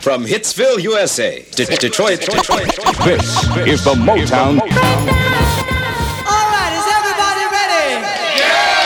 [0.00, 3.22] From Hitsville, USA, to Detroit, Detroit, Detroit, Detroit, This
[3.68, 4.56] is the Motown.
[4.56, 4.66] All
[6.48, 8.00] right, is everybody ready?
[8.40, 8.80] Yeah!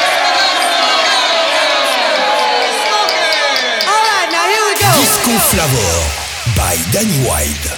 [3.87, 4.91] All right, now here we go.
[4.99, 5.95] Disco Flavor
[6.59, 7.74] by Danny White.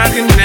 [0.00, 0.39] I can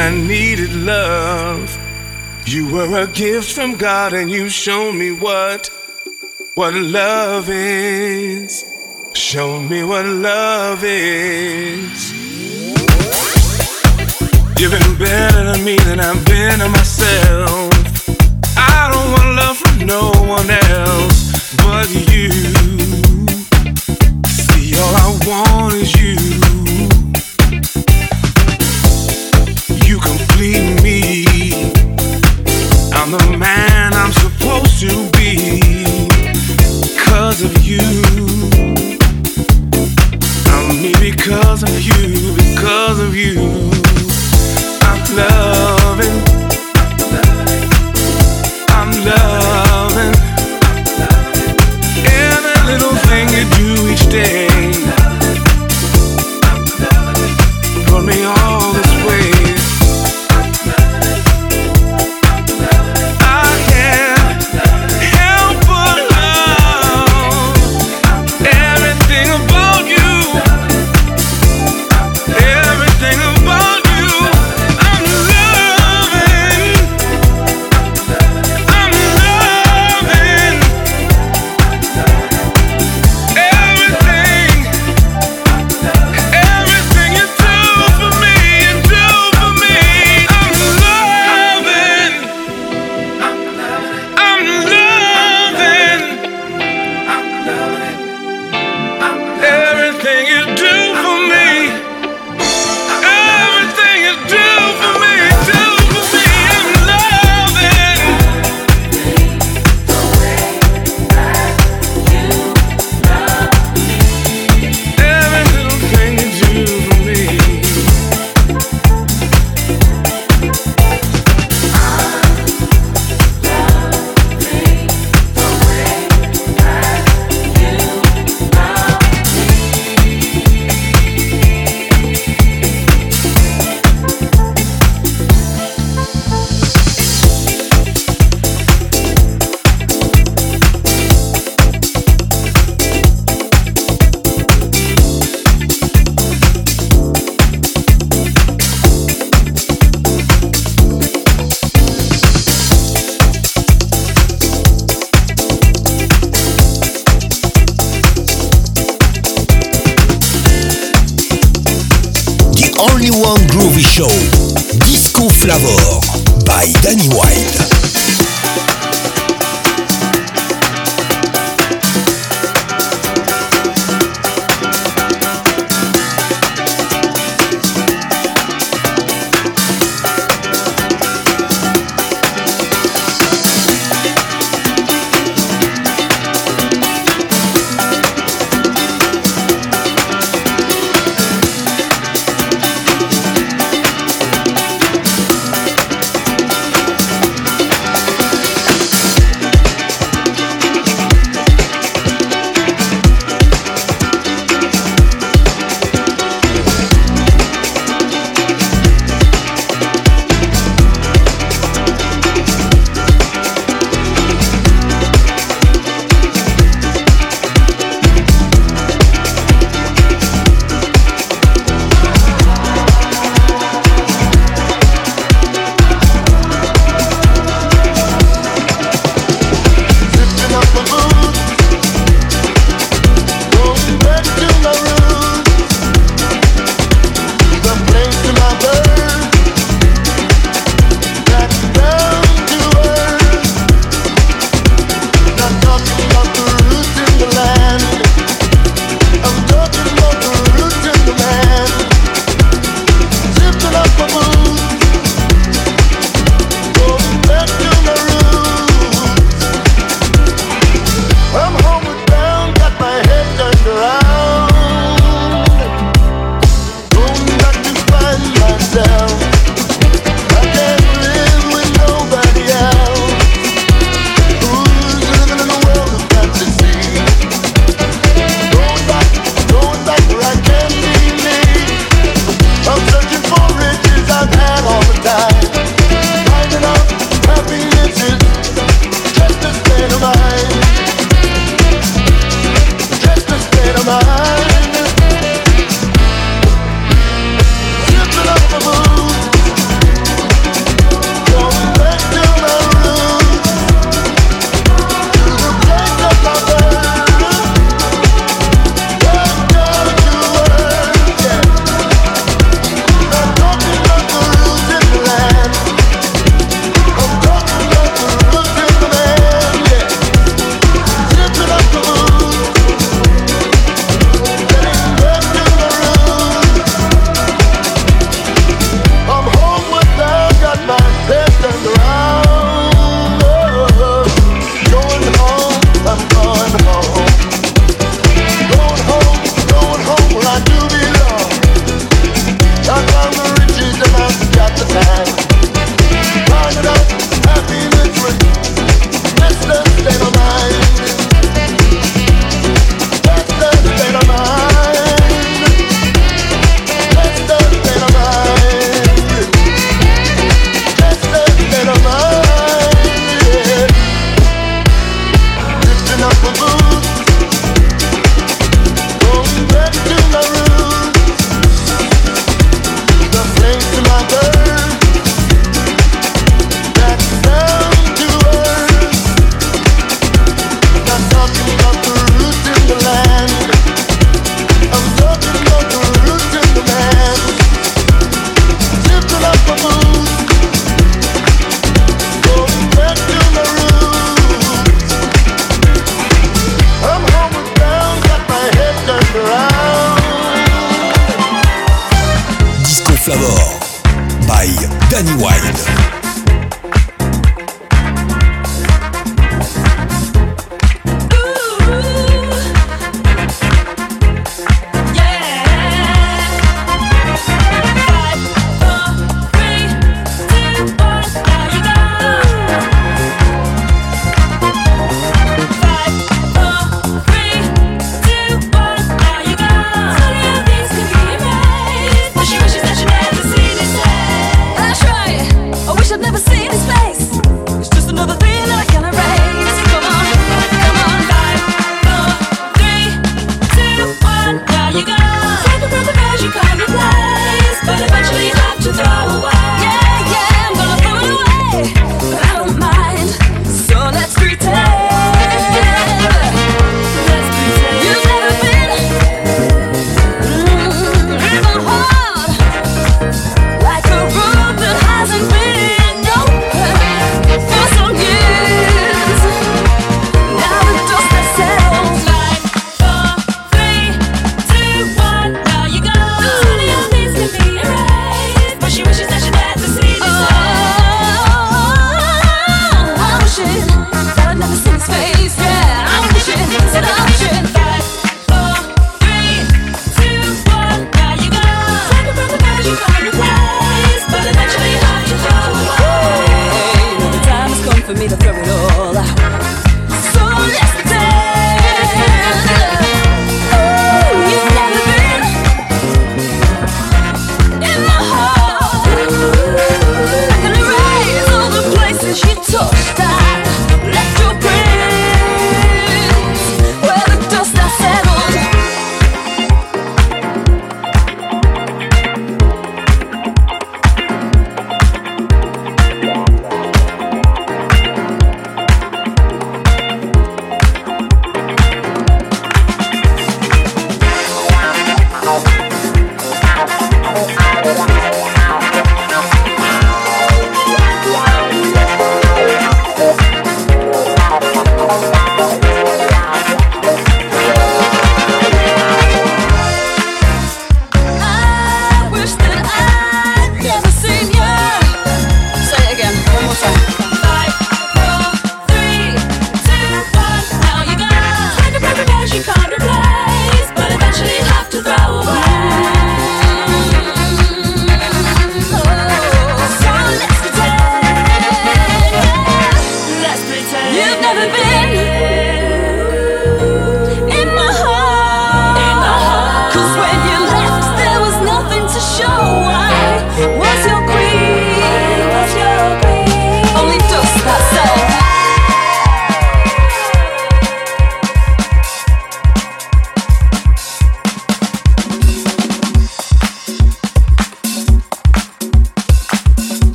[0.00, 1.78] I needed love.
[2.46, 5.68] You were a gift from God and you showed me what
[6.54, 8.64] what love is.
[9.12, 12.12] Show me what love is.
[14.58, 17.70] You've been better to me than I've been to myself.
[18.56, 22.30] I don't want love from no one else but you.
[24.48, 26.49] See, all I want is you.
[34.80, 35.36] to be
[36.80, 37.80] because of you.
[40.46, 43.36] I'm me because of you, because of you.
[44.80, 46.16] I'm loving.
[48.70, 50.14] I'm loving
[52.06, 54.49] every little thing you do each day.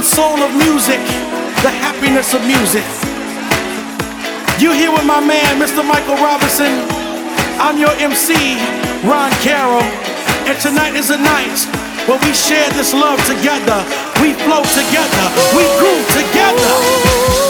[0.00, 0.96] and soul of music,
[1.60, 2.84] the happiness of music.
[4.56, 5.84] You here with my man, Mr.
[5.84, 6.72] Michael Robinson.
[7.60, 8.56] I'm your MC,
[9.04, 9.84] Ron Carroll.
[10.48, 11.58] And tonight is a night
[12.08, 13.84] where we share this love together.
[14.24, 15.26] We flow together.
[15.52, 17.49] We groove together.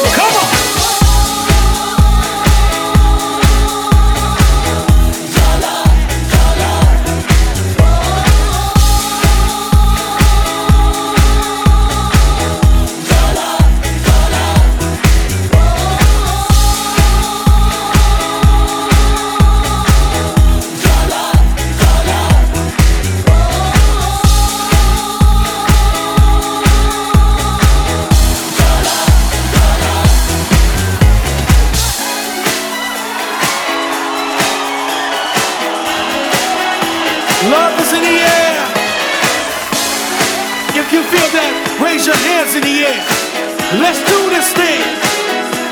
[42.27, 43.01] hands in the air.
[43.81, 44.83] Let's do this thing.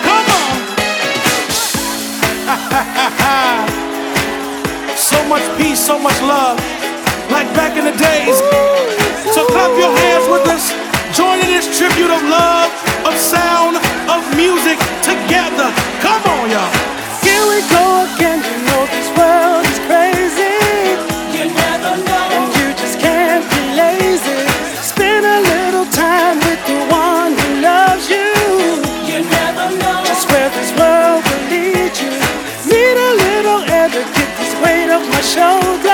[0.06, 0.54] Come on.
[4.96, 6.58] so much peace, so much love.
[7.30, 8.38] Like back in the days.
[9.34, 10.72] So clap your hands with us.
[11.16, 12.70] Join in this tribute of love,
[13.04, 13.76] of sound,
[14.08, 15.68] of music together.
[16.00, 16.72] Come on, y'all.
[17.24, 18.40] Here we go again.
[18.40, 18.86] You know
[35.38, 35.87] shoulder.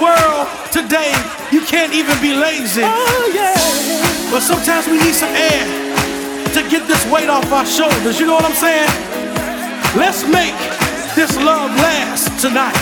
[0.00, 1.12] world today,
[1.50, 2.82] you can't even be lazy.
[2.84, 3.54] Oh, yeah.
[4.30, 5.64] But sometimes we need some air
[6.54, 8.18] to get this weight off our shoulders.
[8.18, 8.90] You know what I'm saying?
[9.96, 10.54] Let's make
[11.14, 12.74] this love last tonight.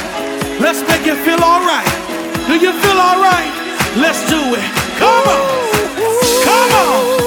[0.60, 1.88] Let's make it feel alright.
[2.46, 3.52] Do you feel alright?
[3.96, 4.68] Let's do it.
[4.98, 5.62] Come on.
[6.44, 7.21] Come on.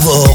[0.00, 0.27] favor.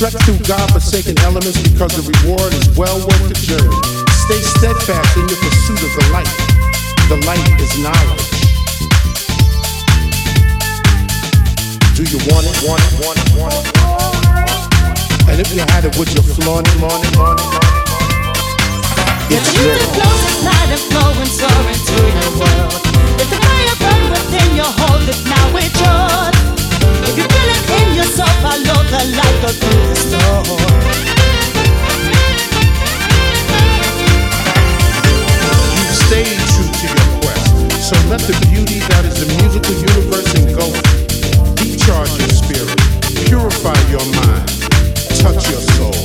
[0.00, 3.68] Trek through God-forsaken elements because the reward is well worth the journey.
[4.24, 6.32] Stay steadfast in your pursuit of the light.
[7.12, 8.24] The light is knowledge.
[11.92, 13.68] Do you want it, want it, want it, want it?
[15.28, 17.84] And if you had it, would you flaunt it, flaunt it, flaunt it, flaunt it?
[19.28, 20.00] Let It's the music yours.
[20.00, 22.72] flows at night and flowing, soaring through your world.
[23.20, 26.59] Let the fire burn within you, hold it now, it's yours.
[27.08, 29.30] If you feel it in your soul, follow the light.
[35.76, 37.46] You've stayed true to your quest.
[37.88, 41.72] So let the beauty that is the musical universe engulf you.
[41.72, 42.78] Recharge your spirit,
[43.26, 44.46] purify your mind,
[45.18, 45.96] touch your soul,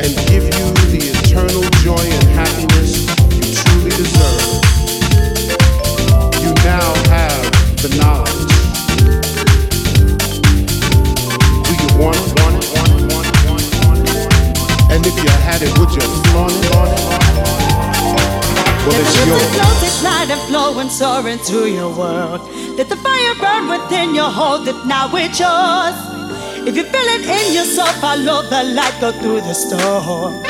[0.00, 4.62] and give you the eternal joy and happiness you truly deserve.
[6.42, 7.44] You now have
[7.82, 8.43] the knowledge.
[15.54, 16.02] Had it, would you
[16.34, 17.46] flaunt it, flaunt it, flaunt it?
[18.86, 19.50] Well, it's Let the yours.
[19.54, 20.28] flows at night
[20.82, 22.40] and soaring through your world.
[22.78, 25.96] Let the fire burn within you, hold it now, it's yours.
[26.68, 30.42] If you feel it in your soul, follow the light, go through the storm.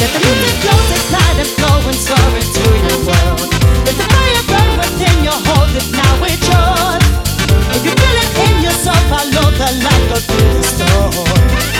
[0.00, 3.48] Let the music flows at night and flowing, soaring through your world.
[3.86, 7.03] Let the fire burn within you, hold it now, it's yours.
[8.42, 11.73] E your sofa look a lot of crystal.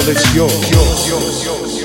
[0.00, 0.70] well it's yours.
[0.70, 1.79] yours, yours, yours.